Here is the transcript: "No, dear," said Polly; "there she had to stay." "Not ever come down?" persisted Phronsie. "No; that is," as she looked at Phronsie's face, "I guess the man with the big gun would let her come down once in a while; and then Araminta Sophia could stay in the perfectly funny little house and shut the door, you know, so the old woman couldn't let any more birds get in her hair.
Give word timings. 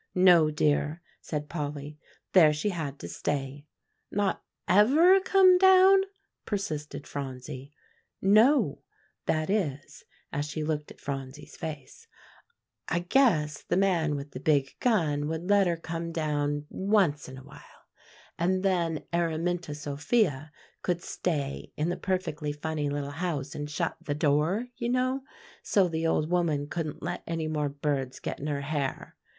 "No, 0.15 0.49
dear," 0.49 0.99
said 1.21 1.47
Polly; 1.47 1.99
"there 2.33 2.51
she 2.53 2.69
had 2.69 2.97
to 2.97 3.07
stay." 3.07 3.67
"Not 4.09 4.43
ever 4.67 5.19
come 5.19 5.59
down?" 5.59 6.05
persisted 6.43 7.05
Phronsie. 7.05 7.71
"No; 8.19 8.81
that 9.27 9.47
is," 9.51 10.03
as 10.33 10.45
she 10.45 10.63
looked 10.63 10.89
at 10.89 10.99
Phronsie's 10.99 11.55
face, 11.55 12.07
"I 12.87 12.97
guess 13.01 13.61
the 13.61 13.77
man 13.77 14.15
with 14.15 14.31
the 14.31 14.39
big 14.39 14.73
gun 14.79 15.27
would 15.27 15.47
let 15.51 15.67
her 15.67 15.77
come 15.77 16.11
down 16.11 16.65
once 16.71 17.29
in 17.29 17.37
a 17.37 17.43
while; 17.43 17.85
and 18.39 18.63
then 18.63 19.03
Araminta 19.13 19.75
Sophia 19.75 20.51
could 20.81 21.03
stay 21.03 21.73
in 21.77 21.89
the 21.89 21.95
perfectly 21.95 22.51
funny 22.53 22.89
little 22.89 23.11
house 23.11 23.53
and 23.53 23.69
shut 23.69 23.97
the 24.01 24.15
door, 24.15 24.65
you 24.77 24.89
know, 24.89 25.21
so 25.61 25.87
the 25.87 26.07
old 26.07 26.27
woman 26.31 26.67
couldn't 26.67 27.03
let 27.03 27.21
any 27.27 27.47
more 27.47 27.69
birds 27.69 28.19
get 28.19 28.39
in 28.39 28.47
her 28.47 28.61
hair. 28.61 29.15